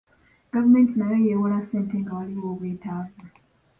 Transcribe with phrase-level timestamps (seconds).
[0.53, 3.15] Gavumenti nayo yeewola ssente nga waliwo obwetaavu.